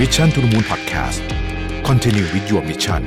[0.00, 1.22] Mission to the Moon Podcast
[1.88, 3.02] Continue with your mission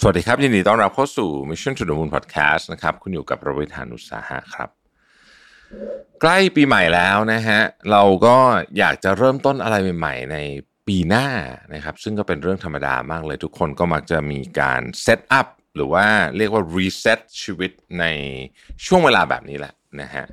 [0.00, 4.68] สวัสดีครับ ยินดีต้อนรับเข้าสู่ Mission to the Moon Podcast นะครับ คุณอยู่กับประวิธานุสาหะครับ
[6.20, 7.60] ใกล้ปีใหม่แล้วนะฮะ
[7.90, 8.36] เราก็
[8.78, 10.36] อยากจะเริ่มต้นอะไรใหม่ๆ ใน
[10.88, 11.26] ปีหน้า
[11.74, 15.46] นะครับ ซึ่งก็เป็นเรื่องธรรมดามากเลย ทุกคนก็มักจะมีการเซตอัพ
[15.76, 18.04] หรือว่าเรียกว่ารีเซ็ตชีวิตใน
[18.86, 20.26] ช่วงเวลาแบบนี้แหละนะฮะ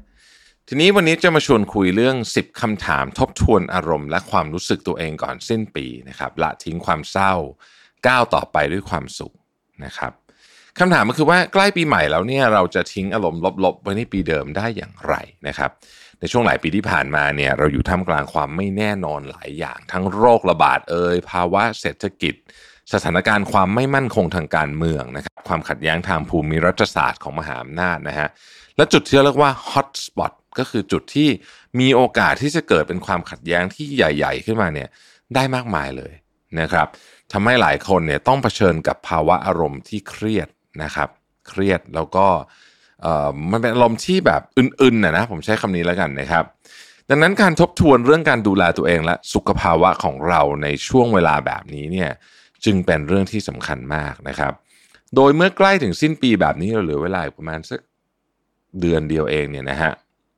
[0.67, 7.33] ทีนี้วันนี้จะมาชวนคุยเรื่อง 10คำถามทบทวนอารมณ์ และความรู้สึกตัวเองก่อนสิ้นปีนะครับละทิ้งความเศร้า
[8.07, 9.33] ก้าวต่อไปด้วยความสุข
[9.85, 10.11] นะครับ
[10.79, 15.15] คำถามก็คือว่าใกล้ปีใหม่แล้วเนี่ยเราจะทิ้งอารมณ์ลบๆ ไว้ในปีเดิมได้อย่างไร
[15.47, 15.71] นะครับ
[16.19, 22.33] ในช่วงหลายปีที่ผ่านมาเนี่ยเราอยู่ท่ามกลางความไม่แน่นอนหลายอย่าง ทั้งโรคระบาดเอ่ยภาวะเศรษฐกิจ
[22.93, 28.29] สถานการณ์ความไม่มั่นคงทางการเมืองนะครับความขัดแย้งทางภูมิรัฐศาสตร์ของมหาอำนาจนะฮะ
[28.77, 31.29] และจุดที่เรียกว่าฮอตสปอต ก็คือจุดที่
[31.79, 34.89] มีโอกาสที่จะเกิดเป็นความขัดแย้งที่ใหญ่ ๆ ขึ้นมาเนี่ย
[35.35, 36.13] ได้มากมายเลย
[36.59, 36.87] นะครับ
[37.31, 40.47] ทำให้หลายคนเนี่ยต้องเผชิญกับภาวะอารมณ์ที่เครียด
[40.83, 41.09] นะครับ
[41.49, 42.27] เครียดแล้วก็
[43.01, 46.43] เอ่อมันเป็นอารมณ์ที่แบบอึนๆนะนะผมใช้คำนี้แล้วกันนะครับ
[47.09, 52.09] ดังนั้นการทบทวนเรื่องการดูแลตัวเองและสุขภาวะของเราในช่วงเวลาแบบนี้เนี่ย
[52.65, 54.53] จึงเป็นเรื่องที่สำคัญมากนะครับ
[55.15, 57.79] โดยเมื่อใกล้ถึงสิ้นปีแบบนี้เราเหลือเวลาประมาณสัก
[58.81, 59.91] เดือนเดียวเองเนี่ยนะฮะ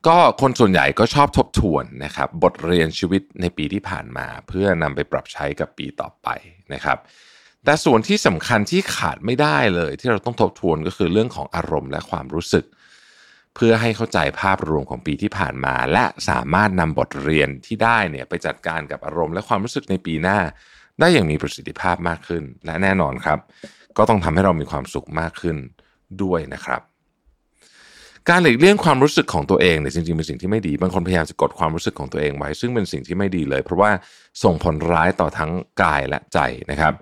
[0.08, 6.28] ก็คนส่วนใหญ่ก็ชอบทบทวนนะครับบทเรียนชีวิตในปีที่ผ่านมา เพื่อนำไปปรับใช้กับปีต่อไป
[6.74, 6.98] นะครับ
[7.66, 12.66] แต่ส่วนที่สำคัญที่ขาดไม่ได้เลย ที่เราต้องทบทวนก็คือเรื่องของอารมณ์และความรู้สึก
[13.56, 20.40] เพื่อให้เข้าใจภาพรวมของปีที่ผ่านมา และสามารถนำบทเรียนที่ได้เนี่ยไปจัดการกับอารมณ์และความรู้สึกในปีหน้า
[21.00, 23.40] ได้อย่างมีประสิทธิภาพมากขึ้น และแน่นอนครับ
[23.98, 25.58] ก็ต้องทำให้เรามีความสุขมากขึ้น
[26.24, 26.82] ด้วยนะครับ
[28.30, 33.92] การหลีกเลี่ยงความรู้สึกของตัวเองเนี่ยจริงๆเป็นสิ่งที่ไม่ดี บางคนพยายามจะกดความรู้สึกของตัวเองไว้ ซึ่งเป็นสิ่งที่ไม่ดีเลย เพราะว่า
[34.44, 35.52] ส่งผลร้ายต่อทั้ง
[35.84, 36.40] กายและใจ
[36.72, 36.94] นะครับ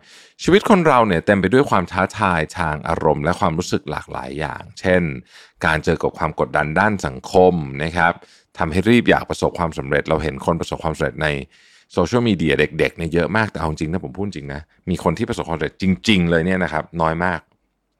[0.43, 5.01] ชีวิตคนเราเนี่ยเต็มไปด้วยความท้าทายทางอารมณ์ และความรู้สึกหลากหลายอย่าง เช่น
[5.65, 8.13] การเจอกับความกดดันด้านสังคมนะครับ
[8.57, 11.27] ทำให้รีบอยากประสบความสำเร็จ เราเห็นคนประสบความสำเร็จใน
[11.93, 17.39] โซเชียลมีเดียเด็กๆเนี่ยเยอะมากแต่เอาจริงนะผมพูดจริงนะมีคนที่ประสบความสำเร็จจริง ๆ เลยเนี่ยนะครับน้อยมาก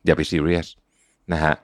[0.05, 0.67] อย่าไปซีเรียส
[1.33, 1.55] นะฮะ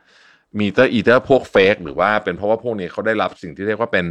[0.59, 4.06] มีเตอร์อีเตอร์พวก fake หรือว่าเป็นเพราะว่าพวกนี้เขาได้รับสิ่งที่เรียกว่าเป็น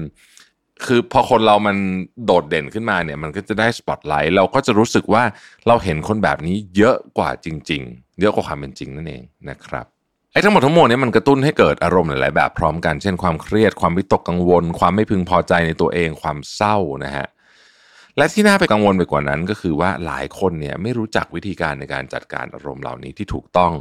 [0.87, 1.77] คือพอคนเรามัน
[2.25, 5.23] โดดเด่นขึ้นมาเนี่ยมันก็จะได้สปอตไลท์เราก็จะรู้สึกว่า
[5.67, 9.87] เราเห็นคนแบบนี้เยอะกว่าจริง ๆ เยอะกว่าความเป็นจริงนั่นเองนะครับ
[10.33, 17.27] ไอ้ทั้งหมดทั้งมวลนี่ยมันกระตุ้นให้เกิดอารมณ์หลาย ๆ แบบพร้อมกันเช่นความเครียดความวิตกกังวล ความไม่พึงพอใจในตัวเองความเศร้านะฮะ
[18.17, 23.73] และที่น่าไปกังวลไปกว่านั้นก็คือว่าหลายคนเนี่ยไม่รู้จักวิธีการในการจัดการอารมณ์เหล่านี้ที่ถูกต้อง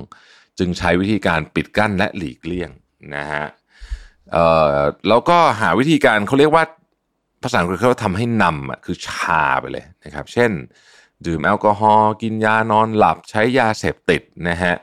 [0.60, 2.70] จึงใช้วิธีการปิดกั้นและหลีกเลี่ยง
[3.16, 3.46] นะฮะ
[4.32, 4.46] เอ่
[4.76, 4.78] อ
[5.10, 6.64] แล้วก็หาวิธีการเขาเรียกว่า
[7.44, 10.52] ภาษาอังกฤษเขาทำให้นำอะคือชาไปเลยนะครับ เช่น
[11.26, 14.76] ดื่มแอลกอฮอล์กินยานอนหลับใช้ยาเสพติดนะฮะ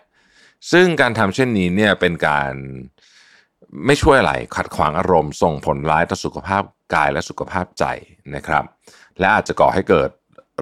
[0.73, 2.53] ซึ่งการทำเช่นนี้เนี่ยเป็นการ
[3.87, 6.63] ไม่ช่วยอะไรขัดขวางอารมณ์ส่งผลร้ายต่อสุขภาพ
[6.95, 7.85] กายและสุขภาพใจ
[8.35, 8.65] นะครับ
[9.19, 10.11] และอาจจะก่อให้เกิด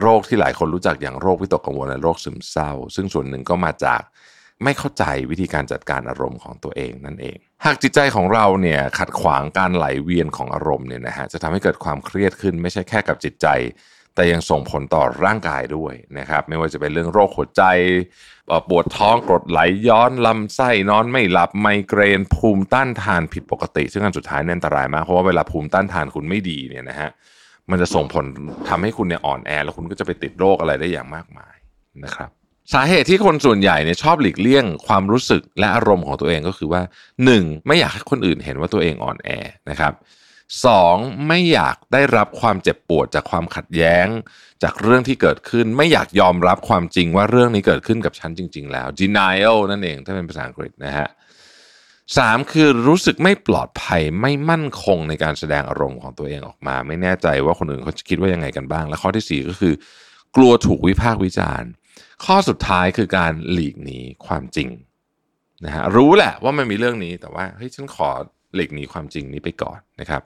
[0.00, 4.03] โรคที่หลายคนรู้จักอย่างโรควิตกกังวลและโรคซึมเศร้า ซึ่งส่วนหนึ่งก็มาจาก
[4.65, 13.47] ไม่เข้าใจวิธีการจัดการอารมณ์ของตัวเองนั่นเอง หากจิตใจของเราเนี่ยขัดขวางการไหลเวียนของอารมณ์เนี่ยนะฮะจะทำให้เกิดความเครียดขึ้นไม่ใช่แค่กับจิตใจ
[14.15, 17.62] แต่ยังส่งผลต่อร่างกายด้วยนะครับไม่ว่าจะเป็นเรื่องโรคหัวใจ
[18.69, 27.10] ปวดท้องกรดไหลย้อนลำไส้นอนไม่หลับไมเกรน ภูมิต้านทานผิดปกติ ซึ่งอันสุดท้ายเนี่ยอันตรายมากเพราะว่าเวลาภูมิต้านทานคุณไม่ดีเนี่ยนะฮะ
[27.71, 28.25] มันจะส่งผล
[28.69, 31.56] ทำให้คุณเนี่ยอ่อนแอ แล้วคุณก็จะไปติดโรคอะไรได้อย่างมากมาย
[32.04, 32.31] นะครับ
[32.75, 36.82] สาเหตุที่คนส่วนใหญ่เนี่ยชอบหลีกเลี่ยงความรู้สึกและอารมณ์ของตัวเองก็คือว่า
[37.25, 37.66] 1.
[37.66, 39.28] ไม่อยากให้คนอื่นเห็นว่าตัวเองอ่อนแอ
[39.70, 39.92] นะครับ
[40.64, 41.26] 2.
[41.28, 44.06] ไม่อยากได้รับความเจ็บปวดจากความขัดแย้ง
[44.62, 51.09] จากเรื่องที่เกิดขึ้น ไม่อยากยอมรับความจริงว่าเรื่องนี้เกิดขึ้นกับฉันจริง ๆ แล้ว denial นั่นเองถ้าเป็นภาษาอังกฤษนะฮะ
[52.19, 59.74] สามคือรู้สึกไม่ปลอดภัยไม่มั่นคงในการแสดงอารมณ์ของตัวเองออกมา ไม่แน่ใจว่าคนอื่นเขาจะคิดว่ายังไงกันบ้าง และข้อที่สี่ก็คือ
[60.36, 61.71] กลัวถูกวิพากษ์วิจารณ์
[62.24, 64.68] ข้อสุดท้ายคือการหลีกหนีความจริง
[65.64, 68.10] นะฮะรู้แหละว่ามันมีเรื่องนี้แต่ว่าเฮ้ยฉันขอ
[68.54, 70.22] หลีกหนีความจริงนี้ไปก่อนนะครับ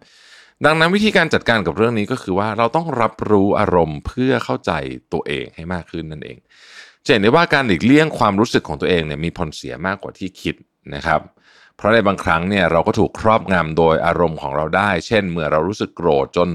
[0.64, 4.72] ดังนั้นวิธีการจัดการกับเรื่องนี้ก็คือว่าเราต้องรับรู้อารมณ์เพื่อเข้าใจ
[5.12, 6.38] ตัวเองให้มากขึ้นนั่นเอง
[7.04, 10.54] จะเห็นได้ว่าการหลีกเลี่ยงความรู้สึกของตัวเองเนี่ยมีผลเสียมากกว่าที่คิด
[10.94, 11.20] นะครับ
[11.76, 16.48] เพราะในบางครั้งเนี่ยเราก็ถูกครอบงำโดยอารมณ์ของเราได้ เช่น เมื่อเรารู้สึกโกรธจน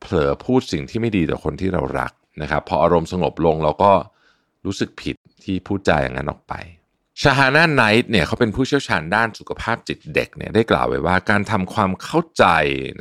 [0.00, 3.92] เผลอพูดสิ่งที่ไม่ดีต่อคนที่เรารักนะครับ พออารมณ์สงบลงเราก็
[4.66, 6.54] รู้สึกผิดที่พูดจาอย่างนั้นออกไป
[7.20, 12.44] ชาฮานาไนท์เนี่ยเขาเป็นผู้เชี่ยวชาญด้านสุขภาพจิตเด็กเนี่ยได้กล่าวไว้ว่าการทำความเข้าใจ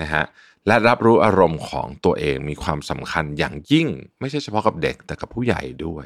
[0.01, 0.23] นะฮะ
[0.67, 3.87] และรับรู้อารมณ์ของตัวเองมีความสำคัญอย่างยิ่ง
[4.19, 6.05] ไม่ใช่เฉพาะกับเด็กแต่กับผู้ใหญ่ด้วย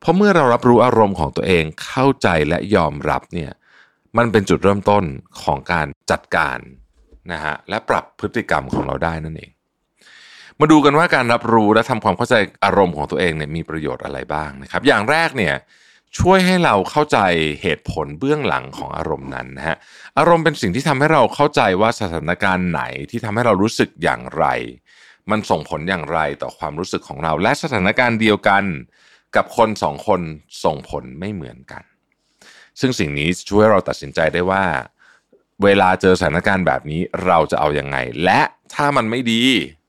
[0.00, 3.52] เพราะเมื่อเรารับรู้อารมณ์ของตัวเองเข้าใจและยอมรับเนี่ย
[4.16, 5.04] มันเป็นจุดเริ่มต้น
[5.42, 6.58] ของการจัดการ
[7.32, 9.51] นะฮะและปรับพฤติกรรมของเราได้นั่นเอง
[10.60, 12.34] มาดูกันว่าการรับรู้และทำความเข้าใจ
[12.64, 15.54] อารมณ์ของตัวเองเนี่ยมีประโยชน์อะไรบ้างนะครับ อย่างแรกเนี่ย
[16.18, 17.18] ช่วยให้เราเข้าใจ
[17.62, 19.76] เหตุผลเบื้องหลังของอารมณ์นั้นนะฮะ
[20.18, 24.44] อารมณ์เป็นสิ่งที่ทำให้เราเข้าใจว่าสถานการณ์ไหนที่ทำให้เรารู้สึกอย่างไร
[25.30, 28.64] มันส่งผลอย่างไรต่อความรู้สึกของเรา และสถานการณ์เดียวกัน
[29.36, 30.20] กับคนสองคน
[30.64, 31.82] ส่งผลไม่เหมือนกัน
[32.80, 34.64] ซึ่งสิ่งนี้ช่วยเราตัดสินใจได้ว่า
[35.64, 38.40] เวลาเจอสถานการณ์แบบนี้เราจะเอาอยัางไง และ
[38.74, 39.42] ถ้ามันไม่ดี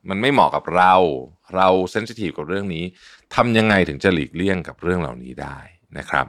[0.09, 0.94] มันไม่เหมาะกับเรา
[1.55, 2.83] เราเซนซิทีฟกับเรื่องนี้
[3.35, 5.57] ทำยังไงถึงจะหลีกเลี่ยงกับเรื่องเหล่านี้ได้
[5.97, 6.25] นะครับ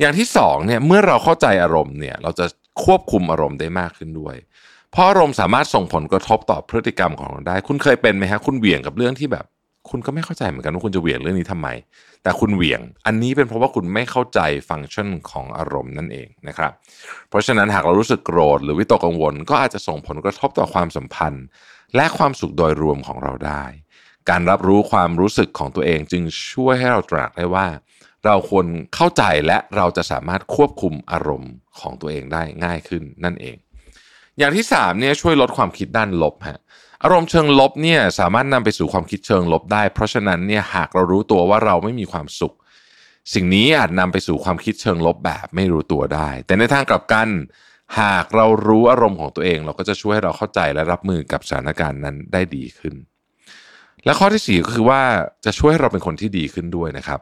[0.00, 2.46] อย่างที่สองเนี่ยเมื่อเราเข้าใจอารมณ์เนี่ยเราจะ
[2.84, 4.36] ควบคุมอารมณ์ได้มากขึ้นด้วย
[4.92, 9.44] เพราะอารมณ์สามารถส่งผลกระทบต่อพฤติกรรมของเราได้ คุณเคยเป็นไหมฮะคุณเหวี่ยงกับเรื่องที่แบบ
[9.90, 11.68] คุณก็ไม่เข้าใจเหมือนกันว่าคุณจะเหวี่ยงเรื่องนี้ทำไม
[12.22, 16.72] แต่คุณเหวี่ยง อันนี้เป็นเพราะว่าคุณไม่เข้าใจฟังก์ชันของอารมณ์นั่นเองนะครับ
[17.28, 21.44] เพราะฉะนั้นหากเรารู้สึกโกรธหรือวิตกกังวล ก็อาจจะส่งผลกระทบต่อความสัมพันธ์
[21.96, 23.64] และความสุขโดยรวมของเราได้
[24.30, 27.66] การรับรู้ความรู้สึกของตัวเองจึงช่วยให้เราตระหนักได้ว่า
[28.26, 33.56] เราควรเข้าใจและเราจะสามารถควบคุมอารมณ์ของตัวเองได้ง่ายขึ้นนั่นเอง
[34.38, 36.60] อย่างที่3เนี่ยช่วยลดความคิดด้านลบฮะ
[37.02, 42.54] อารมณ์เชิงลบเนี่ยสามารถนำไปสู่ความคิดเชิงลบได้ เพราะฉะนั้นเนี่ยหากเรารู้ตัวว่าเราไม่มีความสุข
[43.34, 47.28] สิ่งนี้อาจนำไปสู่ความคิดเชิงลบแบบไม่รู้ตัวได้ แต่ในทางกลับกัน
[48.00, 52.94] หากเรารู้อารมณ์ของตัวเอง เราก็จะช่วยให้เราเข้าใจและรับมือกับสถานการณ์นั้นได้ดีขึ้น
[54.04, 55.00] และข้อที่ 4 ก็คือว่า
[55.44, 57.20] จะช่วยให้เราเป็นคนที่ดีขึ้นด้วยนะครับ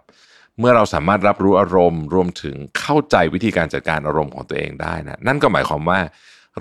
[0.59, 6.01] เมื่อเราสามารถรับรู้อารมณ์ รวมถึงเข้าใจวิธีการจัดการอารมณ์ของตัวเองได้นะนั่นก็หมายความว่า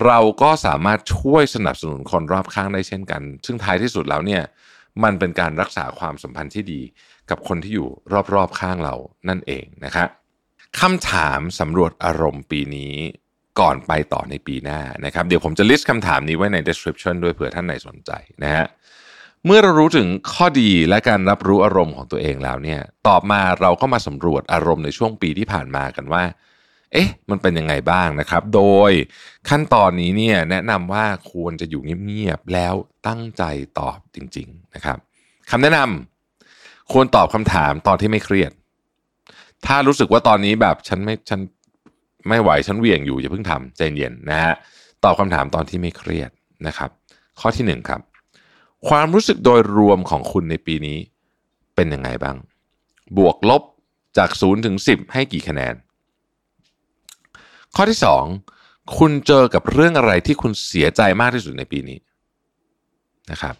[0.06, 4.42] เราก็สามารถช่วยสนับสนุนคนรอบข้างได้เช่นกัน ซึ่งท้ายที่สุดแล้วเนี่ย
[5.04, 6.80] มันเป็นการรักษาความสัมพันธ์ที่ดี
[7.30, 7.88] กับคนที่อยู่
[8.34, 8.94] รอบๆข้างเรา
[9.28, 10.08] นั่นเองนะครับ
[10.80, 12.94] คำถามสำรวจอารมณ์ปีนี้
[13.60, 18.10] ก่อนไปต่อในปีหน้านะครับ เดี๋ยวผมจะลิสต์คำถามนี้ไว้ใน description ด้วยเผื่อท่านไหนสนใจ
[18.42, 18.66] นะฮะ
[19.46, 26.24] เมื่อเรารู้ถึงข้อดีและการรับรู้อารมณ์ของตัวเองแล้วเนี่ยตอบมาเราก็มาสำรวจอารมณ์ในช่วงปีที่ผ่านมากันว่า
[26.92, 28.92] เอ๊ะ มันเป็นยังไงบ้างนะครับ โดย
[29.48, 32.74] ขั้นตอนนี้เนี่ยแนะนำว่าควรจะอยู่เงียบๆแล้ว
[33.06, 33.42] ตั้งใจ
[33.80, 34.98] ตอบจริง ๆนะครับ
[35.50, 38.52] คำแนะนำควรตอบคำถามตอนที่ไม่เครียด
[39.66, 41.40] ถ้ารู้สึกว่าตอนนี้แบบฉันไม่ฉัน
[42.28, 44.54] ไม่ไหวฉันเวียงอยู่อย่าเพิ่งทำใจเย็นนะฮะ
[45.04, 46.30] ตอบคำถามตอนที่ไม่เครียด
[46.66, 46.90] นะครับ
[47.40, 48.00] ข้อที่หนึ่งครับ
[48.88, 50.98] ความรู้สึกโดยรวมของคุณในปีนี้
[51.74, 52.36] เป็นยังไงบ้าง
[53.16, 53.62] บวกลบ
[54.18, 55.74] จาก0ถึง10 ให้กี่คะแนน
[57.74, 57.98] ข้อที่
[58.46, 61.98] 2 คุณเจอกับเรื่องอะไรที่คุณเสียใจมากที่สุดในปีนี้
[63.30, 63.54] นะครับ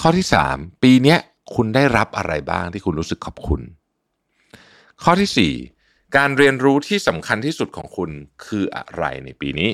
[0.00, 1.16] ข้อที่ 3 ปีนี้
[1.54, 3.60] คุณได้รับอะไรบ้างที่คุณรู้สึกขอบคุณ
[5.02, 5.73] ข้อที่ 4
[6.16, 8.10] การเรียนรู้ที่สำคัญที่สุดของคุณ
[8.46, 9.70] คืออะไรในปีนี้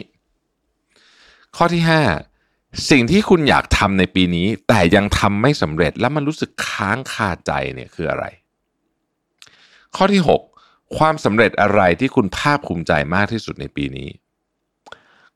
[1.56, 1.82] ข้อที่
[2.36, 8.24] 5 สิ่งที่คุณอยากทำในปีนี้ แต่ยังทำไม่สำเร็จแล้วมันรู้สึกค้างคาใจเนี่ยคืออะไร
[9.96, 10.22] ข้อที่
[10.58, 14.08] 6 ความสำเร็จอะไรที่คุณภาคภูมิใจมากที่สุดในปีนี้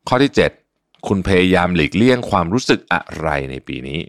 [0.08, 0.32] ข้อที่
[0.70, 4.00] 7 คุณพยายามหลีกเลี่ยงความรู้สึกอะไรในปีนี้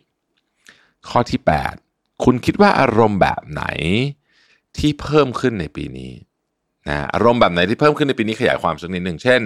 [1.10, 1.40] ข้อที่
[1.82, 3.64] 8 คุณคิดว่าอารมณ์แบบไหน
[4.78, 6.12] ที่เพิ่มขึ้นในปีนี้
[6.90, 9.42] นะอารมณ์แบบไหนที่เพิ่มขึ้นในปีนี้ขยายความสักนิดหนึ่งเช่น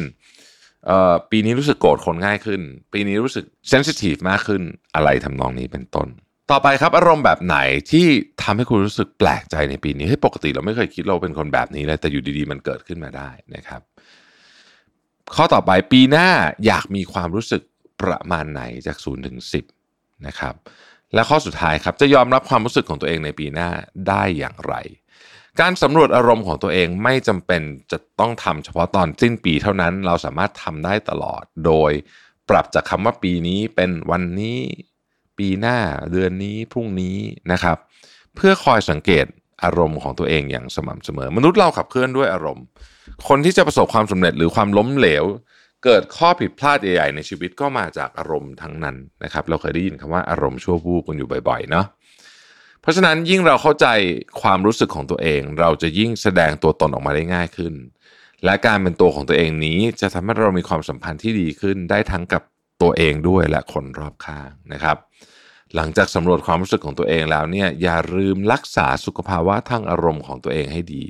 [1.32, 2.62] ปีนี้รู้สึกโกรธคนง่ายขึ้น
[2.94, 4.62] ปีนี้รู้สึกเซนซิทีฟมากขึ้น
[4.96, 6.08] อะไรทำนองนี้เป็นต้น
[6.52, 7.58] ต่อไปครับอารมณ์แบบไหน
[7.92, 8.06] ที่
[8.44, 13.82] ทำให้คุณรู้สึกแปลกใจในปีนี้ให้ปกติเราไม่เคยคิดเราเป็นคนแบบนี้เลยแต่อยู่ดีๆ มันเกิดขึ้นมาได้นะครับ
[15.36, 16.30] ข้อต่อไปปีหน้า
[16.66, 17.62] อยากมีความรู้สึก
[18.02, 19.62] ประมาณไหนจาก0ูนย์ถึงสิ
[20.28, 20.54] นะครับ
[21.14, 23.70] และข้อสุดท้ายครับจะยอมรับความรู้สึกของตัวเองในปีหน้า
[24.08, 24.76] ได้อย่างไร
[25.62, 27.62] การสำรวจอารมณ์ของตัวเองไม่จำเป็น
[27.92, 31.92] จะต้องทำเฉพาะตอนสิ้นปีเท่านั้น เราสามารถทำได้ตลอด โดย
[32.50, 34.60] ปรับจากคำว่าปีนี้เป็นวันนี้
[35.38, 35.78] ปีหน้า
[36.12, 37.18] เดือนนี้ พรุ่งนี้
[37.52, 37.78] นะครับ
[38.36, 39.26] เพื่อคอยสังเกต
[39.64, 42.66] อารมณ์ของตัวเองอย่างสม่ำเสมอ มนุษย์เราขับเคลื่อนด้วยอารมณ์
[43.28, 45.26] คนที่จะประสบความสำเร็จหรือความล้มเหลว
[45.84, 51.86] เกิดข้อผิดพลาดใหญ่ๆในชีวิตก็มาจากอารมณ์ทั้งนั้นนะครับ เราเคยได้ยินคำว่าอารมณ์ชั่ววูบกันอยู่บ่อยๆเนาะ
[52.82, 53.88] เพราะฉะนั้นยิ่งเราเข้าใจ
[54.42, 57.74] ความรู้สึกของตัวเอง เราจะยิ่งแสดงตัวตนออกมาได้ง่ายขึ้น
[58.46, 62.44] และการเป็นตัวของตัวเองนี้จะทำให้เรามีความสัมพันธ์ที่ดีขึ้นได้ทั้งกับ
[62.82, 64.98] ตัวเองด้วยและคนรอบข้างนะครับ
[65.76, 71.06] หลังจากสำรวจความรู้สึกของตัวเองแล้วเนี่ยอย่าลืมรักษาสุขภาวะทางอารมณ์ของตัวเองให้ดี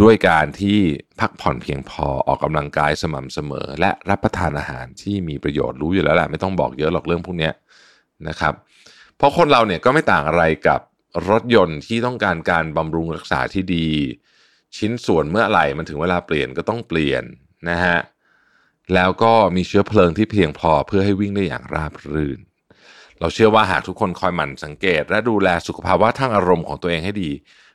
[0.00, 0.78] ด้วยการที่
[1.20, 7.50] พักผ่อนเพียงพอออกกำลังกายสม่ำเสมอ และรับประทานอาหารที่มีประโยชน์รู้อยู่แล้วแหละไม่ต้องบอกเยอะหรอกเรื่องพวกนี้
[8.28, 8.54] นะครับ
[9.20, 10.80] เพราะคนเราเนี่ยก็ไม่ต่างอะไรกับ
[11.30, 13.88] รถยนต์ที่ต้องการการบำรุงรักษาที่ดี
[14.76, 17.22] ชิ้นส่วนเมื่อไหร่มันถึงเวลาเปลี่ยนก็ต้องเปลี่ยน
[17.70, 17.98] นะฮะ
[18.94, 22.38] แล้วก็มีเชื้อเพลิงที่เพียงพอเพื่อให้วิ่งได้อย่างราบรื่น
[23.20, 27.30] เราเชื่อว่าหากทุกคนคอยหมั่นสังเกต และดูแลสุขภาวะทางอารมณ์ของตัวเองให้ดี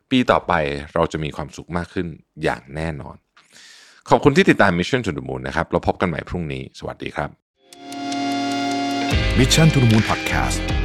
[0.10, 0.54] ปีต่อไป
[0.94, 2.08] เราจะมีความสุขมากขึ้น
[2.44, 3.16] อย่างแน่นอน
[4.10, 7.30] ขอบคุณที่ติดตาม Mission to the Moon นะครับเราพบกันใหม่พรุ่งนี้ สวัสดีครับ
[9.40, 10.85] Mission to the Moon Podcast